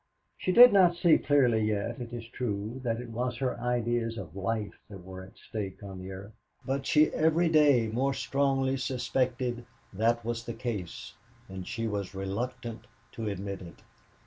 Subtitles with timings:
[0.35, 4.35] She did not see clearly yet, it is true, that it was her ideas of
[4.35, 6.31] life that were at stake on the earth;
[6.65, 11.13] but she every day more strongly suspected that was the case,
[11.47, 13.83] and she was reluctant to admit it.